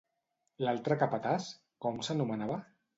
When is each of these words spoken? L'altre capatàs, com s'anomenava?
L'altre 0.67 0.97
capatàs, 1.05 1.47
com 1.87 2.05
s'anomenava? 2.09 2.63